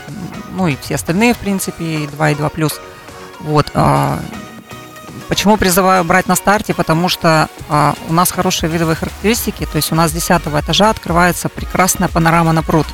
ну, 0.52 0.68
и 0.68 0.76
все 0.80 0.96
остальные, 0.96 1.34
в 1.34 1.38
принципе, 1.38 2.04
и 2.04 2.08
2, 2.08 2.32
и 2.32 2.36
2 2.36 2.50
плюс. 2.50 2.80
Вот. 3.40 3.72
Почему 5.28 5.58
призываю 5.58 6.04
брать 6.04 6.28
на 6.28 6.36
старте? 6.36 6.74
Потому 6.74 7.10
что 7.10 7.50
а, 7.70 7.96
у 8.10 8.14
нас 8.14 8.32
хорошие 8.32 8.70
видовые 8.70 8.96
характеристики, 8.96 9.66
то 9.66 9.78
есть 9.78 9.92
у 9.92 9.96
нас 9.96 10.12
с 10.12 10.14
10 10.14 10.30
этажа 10.48 10.90
открывается 10.90 11.50
прекрасная 11.50 12.08
панорама 12.08 12.52
на 12.52 12.62
пруд. 12.62 12.86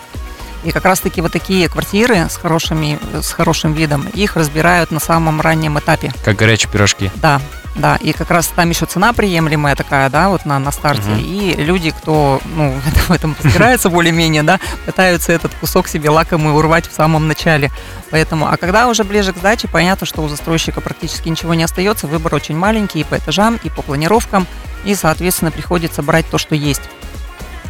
И 0.63 0.71
как 0.71 0.85
раз-таки 0.85 1.21
вот 1.21 1.31
такие 1.31 1.67
квартиры 1.67 2.27
с, 2.29 2.37
хорошими, 2.37 2.99
с 3.21 3.31
хорошим 3.31 3.73
видом, 3.73 4.07
их 4.13 4.35
разбирают 4.35 4.91
на 4.91 4.99
самом 4.99 5.41
раннем 5.41 5.79
этапе. 5.79 6.13
Как 6.23 6.35
горячие 6.35 6.71
пирожки. 6.71 7.11
Да, 7.15 7.41
да. 7.75 7.95
И 7.97 8.11
как 8.13 8.29
раз 8.31 8.47
там 8.47 8.69
еще 8.69 8.85
цена 8.85 9.13
приемлемая 9.13 9.75
такая, 9.75 10.09
да, 10.09 10.29
вот 10.29 10.45
на, 10.45 10.59
на 10.59 10.71
старте. 10.71 11.09
Мгм. 11.09 11.19
И 11.19 11.55
люди, 11.57 11.91
кто 11.91 12.41
ну, 12.55 12.71
в 12.85 12.87
этом- 12.87 13.01
в 13.05 13.11
этом 13.11 13.35
разбирается 13.43 13.89
более-менее, 13.89 14.43
да, 14.43 14.59
пытаются 14.85 15.31
этот 15.31 15.53
кусок 15.55 15.87
себе 15.87 16.09
лакомый 16.09 16.53
урвать 16.53 16.89
в 16.89 16.93
самом 16.93 17.27
начале. 17.27 17.71
Поэтому, 18.09 18.47
а 18.47 18.57
когда 18.57 18.87
уже 18.87 19.03
ближе 19.03 19.33
к 19.33 19.37
сдаче, 19.37 19.67
понятно, 19.67 20.05
что 20.05 20.21
у 20.21 20.27
застройщика 20.27 20.81
практически 20.81 21.29
ничего 21.29 21.53
не 21.53 21.63
остается, 21.63 22.07
выбор 22.07 22.35
очень 22.35 22.57
маленький 22.57 22.99
и 23.01 23.03
по 23.03 23.17
этажам, 23.17 23.59
и 23.63 23.69
по 23.69 23.81
планировкам, 23.81 24.47
и, 24.83 24.95
соответственно, 24.95 25.51
приходится 25.51 26.01
брать 26.03 26.25
то, 26.29 26.37
что 26.37 26.55
есть. 26.55 26.81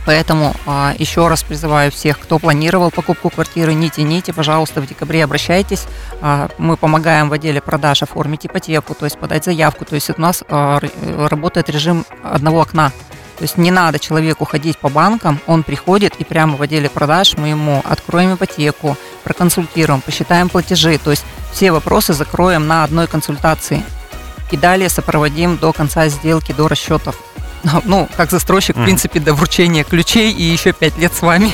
Поэтому 0.06 0.56
а, 0.66 0.96
еще 0.98 1.28
раз 1.28 1.44
призываю 1.44 1.92
всех, 1.92 2.20
кто 2.20 2.40
планировал 2.40 2.90
покупку 2.90 3.30
квартиры, 3.30 3.74
не 3.74 3.90
тяните, 3.90 4.34
пожалуйста, 4.34 4.82
в 4.82 4.88
декабре 4.88 5.24
обращайтесь. 5.24 5.86
А, 6.22 6.50
мы 6.58 6.76
помогаем 6.76 7.30
в 7.30 7.34
отделе 7.34 7.62
продаж 7.62 8.02
оформить 8.02 8.46
ипотеку, 8.46 8.96
то 8.96 9.06
есть 9.06 9.20
подать 9.20 9.46
заявку. 9.46 9.86
То 9.86 9.96
есть 9.96 10.10
у 10.10 10.20
нас 10.20 10.44
а, 10.50 10.80
э, 10.82 11.28
работает 11.28 11.70
режим 11.70 12.06
одного 12.24 12.62
окна. 12.62 12.92
То 13.38 13.44
есть 13.44 13.58
не 13.58 13.72
надо 13.72 13.98
человеку 13.98 14.46
ходить 14.46 14.78
по 14.78 14.90
банкам, 14.90 15.40
он 15.48 15.64
приходит 15.64 16.14
и 16.20 16.24
прямо 16.24 16.58
в 16.58 16.62
отделе 16.62 16.90
продаж 16.90 17.38
мы 17.38 17.48
ему 17.48 17.82
откроем 17.90 18.36
ипотеку, 18.36 18.96
проконсультируем, 19.24 20.02
посчитаем 20.02 20.48
платежи. 20.48 21.00
То 21.00 21.10
есть 21.12 21.26
все 21.52 21.72
вопросы 21.72 22.14
закроем 22.14 22.68
на 22.68 22.84
одной 22.84 23.08
консультации. 23.08 23.84
И 24.52 24.58
далее 24.58 24.90
сопроводим 24.90 25.58
до 25.58 25.74
конца 25.74 26.08
сделки, 26.10 26.52
до 26.52 26.68
расчетов. 26.68 27.18
Ну, 27.86 28.08
как 28.16 28.32
застройщик, 28.32 28.78
в 28.78 28.84
принципе, 28.84 29.20
до 29.20 29.34
вручения 29.34 29.84
ключей 29.84 30.32
и 30.32 30.44
еще 30.44 30.72
пять 30.72 30.98
лет 30.98 31.14
с 31.14 31.22
вами. 31.22 31.52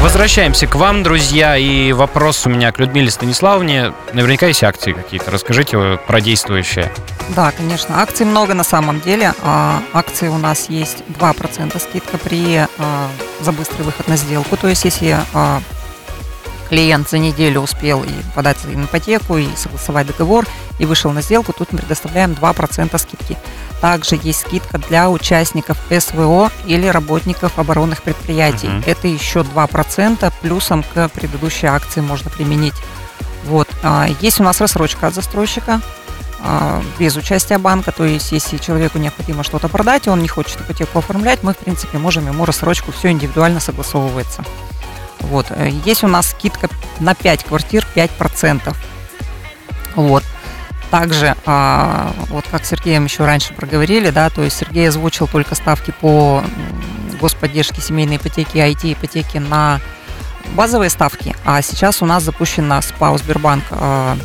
Возвращаемся 0.00 0.68
к 0.68 0.76
вам, 0.76 1.02
друзья, 1.02 1.56
и 1.56 1.92
вопрос 1.92 2.46
у 2.46 2.50
меня 2.50 2.70
к 2.70 2.78
Людмиле 2.78 3.10
Станиславовне. 3.10 3.92
Наверняка 4.12 4.46
есть 4.46 4.62
акции 4.62 4.92
какие-то. 4.92 5.32
Расскажите 5.32 5.98
про 6.06 6.20
действующие. 6.20 6.92
Да, 7.34 7.50
конечно. 7.50 8.00
Акций 8.00 8.24
много 8.24 8.54
на 8.54 8.62
самом 8.62 9.00
деле. 9.00 9.34
А, 9.42 9.82
акции 9.92 10.28
у 10.28 10.38
нас 10.38 10.68
есть 10.68 11.02
2% 11.18 11.80
скидка 11.80 12.16
при 12.16 12.66
а, 12.78 13.08
за 13.40 13.50
быстрый 13.50 13.82
выход 13.82 14.06
на 14.06 14.16
сделку. 14.16 14.56
То 14.56 14.68
есть, 14.68 14.84
если 14.84 15.16
а, 15.34 15.60
клиент 16.68 17.08
за 17.08 17.18
неделю 17.18 17.60
успел 17.60 18.02
и 18.02 18.10
подать 18.34 18.58
ипотеку, 18.64 19.36
и 19.36 19.48
согласовать 19.56 20.06
договор, 20.06 20.46
и 20.78 20.84
вышел 20.84 21.10
на 21.12 21.22
сделку, 21.22 21.52
тут 21.52 21.72
мы 21.72 21.78
предоставляем 21.78 22.32
2% 22.32 22.98
скидки. 22.98 23.36
Также 23.80 24.18
есть 24.22 24.40
скидка 24.40 24.78
для 24.78 25.08
участников 25.08 25.78
СВО 25.90 26.50
или 26.66 26.86
работников 26.86 27.58
оборонных 27.58 28.02
предприятий. 28.02 28.66
Uh-huh. 28.66 28.90
Это 28.90 29.08
еще 29.08 29.40
2%, 29.40 30.32
плюсом 30.40 30.82
к 30.82 31.08
предыдущей 31.10 31.66
акции 31.66 32.00
можно 32.00 32.30
применить. 32.30 32.74
Вот. 33.44 33.68
Есть 34.20 34.40
у 34.40 34.42
нас 34.42 34.60
рассрочка 34.60 35.06
от 35.06 35.14
застройщика 35.14 35.80
а, 36.40 36.82
без 36.98 37.16
участия 37.16 37.58
банка. 37.58 37.92
То 37.92 38.04
есть, 38.04 38.32
если 38.32 38.58
человеку 38.58 38.98
необходимо 38.98 39.42
что-то 39.42 39.68
продать, 39.68 40.06
и 40.06 40.10
он 40.10 40.20
не 40.20 40.28
хочет 40.28 40.60
ипотеку 40.60 40.98
оформлять, 40.98 41.42
мы, 41.42 41.54
в 41.54 41.58
принципе, 41.58 41.98
можем 41.98 42.26
ему 42.26 42.44
рассрочку, 42.44 42.92
все 42.92 43.10
индивидуально 43.10 43.60
согласовывается. 43.60 44.44
Вот. 45.20 45.46
Э, 45.50 45.68
есть 45.84 46.04
у 46.04 46.08
нас 46.08 46.30
скидка 46.30 46.68
на 47.00 47.14
5 47.14 47.44
квартир 47.44 47.86
5%. 47.94 48.74
Вот. 49.94 50.24
Также, 50.90 51.36
а, 51.44 52.14
вот 52.28 52.46
как 52.50 52.64
с 52.64 52.68
Сергеем 52.68 53.04
еще 53.04 53.26
раньше 53.26 53.52
проговорили, 53.52 54.08
да, 54.08 54.30
то 54.30 54.42
есть 54.42 54.56
Сергей 54.56 54.88
озвучил 54.88 55.26
только 55.26 55.54
ставки 55.54 55.92
по 56.00 56.42
господдержке 57.20 57.82
семейной 57.82 58.16
ипотеки, 58.16 58.56
IT-ипотеки 58.56 59.36
на 59.36 59.80
базовые 60.54 60.88
ставки, 60.88 61.36
а 61.44 61.60
сейчас 61.60 62.00
у 62.00 62.06
нас 62.06 62.22
запущена 62.22 62.80
СПАУ 62.80 63.18
Сбербанк 63.18 63.64
а, 63.70 64.16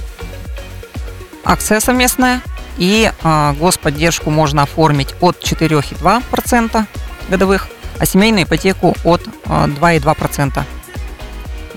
акция 1.44 1.82
совместная, 1.82 2.42
и 2.78 3.12
а, 3.24 3.54
господдержку 3.60 4.30
можно 4.30 4.64
оформить 4.64 5.16
от 5.20 5.44
4,2% 5.44 6.86
годовых, 7.30 7.68
а 8.00 8.06
семейную 8.06 8.46
ипотеку 8.46 8.96
от 9.04 9.22
а, 9.46 9.68
2,2%. 9.68 10.64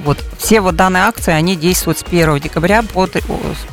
Вот. 0.07 0.25
Все 0.39 0.61
вот 0.61 0.77
данные 0.77 1.03
акции, 1.03 1.33
они 1.33 1.57
действуют 1.57 1.99
с 1.99 2.05
1 2.05 2.39
декабря 2.39 2.83
по, 2.83 3.09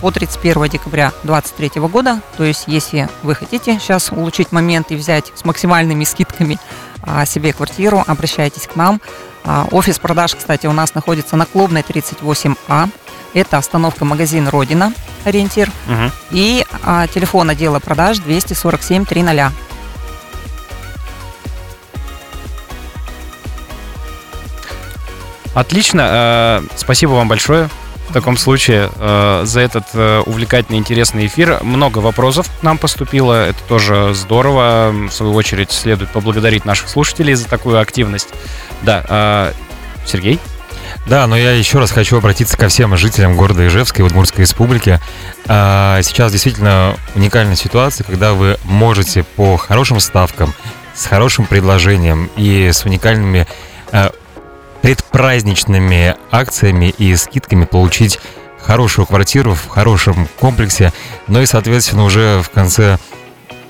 по 0.01 0.11
31 0.11 0.67
декабря 0.67 1.11
2023 1.21 1.81
года. 1.83 2.21
То 2.37 2.43
есть, 2.43 2.63
если 2.65 3.07
вы 3.21 3.35
хотите 3.35 3.77
сейчас 3.79 4.11
улучшить 4.11 4.51
момент 4.51 4.91
и 4.91 4.95
взять 4.95 5.31
с 5.35 5.45
максимальными 5.45 6.03
скидками 6.03 6.57
а, 7.03 7.25
себе 7.27 7.53
квартиру, 7.53 8.03
обращайтесь 8.07 8.65
к 8.65 8.75
нам. 8.75 8.99
А, 9.43 9.67
офис 9.69 9.99
продаж, 9.99 10.33
кстати, 10.33 10.65
у 10.65 10.71
нас 10.71 10.95
находится 10.95 11.35
на 11.35 11.45
Клубной 11.45 11.81
38А. 11.81 12.89
Это 13.35 13.57
остановка 13.59 14.03
магазин 14.03 14.47
Родина, 14.47 14.91
ориентир. 15.25 15.69
Угу. 15.87 16.11
И 16.31 16.65
а, 16.83 17.05
телефон 17.05 17.51
отдела 17.51 17.77
продаж 17.77 18.17
247 18.17 19.05
300. 19.05 19.51
Отлично. 25.53 26.09
Э, 26.11 26.61
спасибо 26.75 27.11
вам 27.11 27.27
большое 27.27 27.69
в 28.09 28.13
таком 28.13 28.37
случае 28.37 28.89
э, 28.95 29.41
за 29.45 29.59
этот 29.61 29.85
э, 29.93 30.21
увлекательный, 30.25 30.79
интересный 30.79 31.27
эфир. 31.27 31.59
Много 31.63 31.99
вопросов 31.99 32.47
нам 32.61 32.77
поступило, 32.77 33.47
это 33.47 33.59
тоже 33.67 34.13
здорово. 34.13 34.93
В 35.09 35.11
свою 35.11 35.33
очередь 35.33 35.71
следует 35.71 36.11
поблагодарить 36.11 36.65
наших 36.65 36.89
слушателей 36.89 37.35
за 37.35 37.47
такую 37.47 37.79
активность. 37.79 38.29
Да, 38.81 39.53
Сергей? 40.05 40.39
Да, 41.07 41.27
но 41.27 41.37
я 41.37 41.51
еще 41.51 41.79
раз 41.79 41.91
хочу 41.91 42.17
обратиться 42.17 42.57
ко 42.57 42.67
всем 42.67 42.95
жителям 42.97 43.37
города 43.37 43.65
Ижевска 43.65 44.01
и 44.01 44.05
Удмуртской 44.05 44.41
республики. 44.41 44.99
Сейчас 45.45 46.31
действительно 46.31 46.95
уникальная 47.15 47.55
ситуация, 47.55 48.03
когда 48.03 48.33
вы 48.33 48.57
можете 48.63 49.23
по 49.23 49.57
хорошим 49.57 49.99
ставкам, 49.99 50.53
с 50.93 51.05
хорошим 51.05 51.45
предложением 51.45 52.29
и 52.35 52.69
с 52.71 52.85
уникальными 52.85 53.47
предпраздничными 54.83 56.15
акциями 56.29 56.93
и 56.97 57.15
скидками 57.15 57.63
получить 57.63 58.19
хорошую 58.61 59.05
квартиру 59.05 59.53
в 59.53 59.69
хорошем 59.69 60.27
комплексе, 60.39 60.91
но 61.27 61.41
и, 61.41 61.45
соответственно, 61.45 62.03
уже 62.03 62.41
в 62.41 62.49
конце 62.49 62.97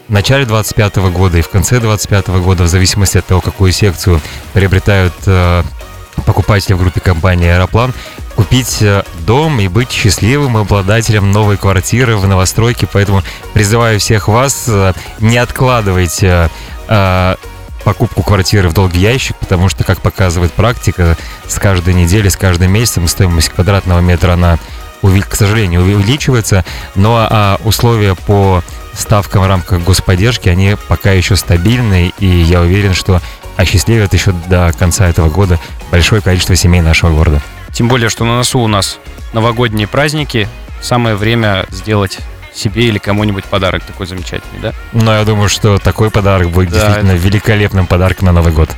в 0.07 0.11
начале 0.11 0.45
25 0.45 0.97
года 1.11 1.37
и 1.37 1.41
в 1.41 1.49
конце 1.49 1.79
25 1.79 2.27
года, 2.41 2.63
в 2.63 2.67
зависимости 2.67 3.19
от 3.19 3.25
того, 3.27 3.41
какую 3.41 3.71
секцию 3.71 4.21
приобретают 4.53 5.13
э, 5.27 5.63
покупателя 6.25 6.75
в 6.75 6.79
группе 6.79 6.99
компании 6.99 7.47
«Аэроплан» 7.47 7.93
купить 8.35 8.81
э, 8.81 9.03
дом 9.27 9.59
и 9.59 9.67
быть 9.67 9.91
счастливым 9.91 10.57
обладателем 10.57 11.31
новой 11.31 11.57
квартиры 11.57 12.17
в 12.17 12.27
новостройке. 12.27 12.87
Поэтому 12.91 13.21
призываю 13.53 13.99
всех 13.99 14.27
вас, 14.27 14.65
э, 14.67 14.93
не 15.19 15.37
откладывать 15.37 16.23
э, 16.23 16.49
покупку 17.83 18.23
квартиры 18.23 18.69
в 18.69 18.73
долгий 18.73 18.99
ящик, 18.99 19.35
потому 19.37 19.69
что, 19.69 19.83
как 19.83 20.01
показывает 20.01 20.51
практика, 20.53 21.17
с 21.47 21.59
каждой 21.59 21.93
недели, 21.93 22.29
с 22.29 22.37
каждым 22.37 22.71
месяцем 22.71 23.07
стоимость 23.07 23.49
квадратного 23.49 23.99
метра, 23.99 24.33
она, 24.33 24.57
к 25.01 25.35
сожалению, 25.35 25.81
увеличивается, 25.81 26.63
но 26.95 27.27
а 27.29 27.59
условия 27.63 28.15
по 28.15 28.63
ставкам 28.93 29.43
в 29.43 29.47
рамках 29.47 29.83
господдержки, 29.83 30.49
они 30.49 30.77
пока 30.87 31.11
еще 31.11 31.35
стабильны, 31.35 32.13
и 32.19 32.25
я 32.25 32.61
уверен, 32.61 32.93
что 32.93 33.21
осчастливят 33.57 34.13
еще 34.13 34.31
до 34.31 34.71
конца 34.77 35.07
этого 35.07 35.29
года 35.29 35.59
большое 35.91 36.21
количество 36.21 36.55
семей 36.55 36.81
нашего 36.81 37.11
города. 37.11 37.41
Тем 37.71 37.87
более, 37.87 38.09
что 38.09 38.23
на 38.23 38.37
носу 38.37 38.59
у 38.59 38.67
нас 38.67 38.99
новогодние 39.33 39.87
праздники. 39.87 40.47
Самое 40.81 41.15
время 41.15 41.65
сделать 41.69 42.19
себе 42.53 42.85
или 42.85 42.97
кому-нибудь 42.97 43.45
подарок 43.45 43.83
такой 43.83 44.07
замечательный, 44.07 44.59
да? 44.61 44.73
Ну, 44.91 45.11
я 45.11 45.23
думаю, 45.23 45.49
что 45.49 45.77
такой 45.77 46.11
подарок 46.11 46.49
будет 46.49 46.69
да, 46.69 46.75
действительно 46.75 47.11
это... 47.11 47.21
великолепным 47.21 47.87
подарком 47.87 48.27
на 48.27 48.31
Новый 48.31 48.53
год. 48.53 48.69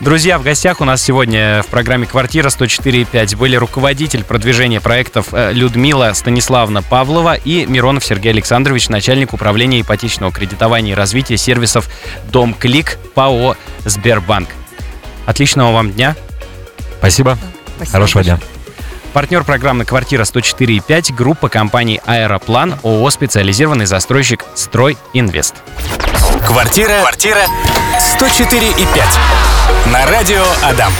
Друзья, 0.00 0.38
в 0.38 0.42
гостях 0.42 0.80
у 0.80 0.84
нас 0.84 1.02
сегодня 1.02 1.62
в 1.62 1.66
программе 1.68 2.06
«Квартира 2.06 2.48
104.5» 2.48 3.36
были 3.36 3.56
руководитель 3.56 4.24
продвижения 4.24 4.80
проектов 4.80 5.28
э, 5.32 5.52
Людмила 5.52 6.12
Станиславна 6.12 6.82
Павлова 6.82 7.34
и 7.34 7.64
Миронов 7.66 8.04
Сергей 8.04 8.32
Александрович, 8.32 8.88
начальник 8.88 9.32
управления 9.32 9.80
ипотечного 9.80 10.32
кредитования 10.32 10.92
и 10.92 10.94
развития 10.94 11.36
сервисов 11.36 11.88
«Дом 12.30 12.54
Клик» 12.54 12.98
ПАО 13.14 13.56
«Сбербанк». 13.84 14.48
Отличного 15.26 15.72
вам 15.72 15.92
дня. 15.92 16.16
Спасибо. 16.98 17.38
Спасибо 17.76 17.92
Хорошего 17.92 18.24
дня. 18.24 18.40
Партнер 19.14 19.44
программы 19.44 19.84
«Квартира 19.84 20.24
104.5» 20.24 21.14
группа 21.14 21.48
компаний 21.48 22.00
«Аэроплан», 22.04 22.74
ООО 22.82 23.08
«Специализированный 23.10 23.86
застройщик 23.86 24.44
Строй 24.56 24.98
Инвест». 25.12 25.54
Квартира, 26.44 26.98
квартира 27.00 27.44
104.5 28.18 29.92
на 29.92 30.04
радио 30.06 30.42
Адам. 30.64 30.92